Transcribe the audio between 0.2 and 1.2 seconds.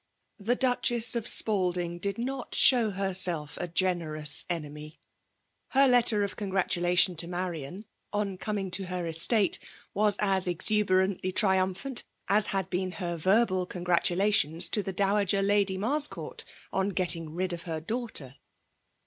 The Duchess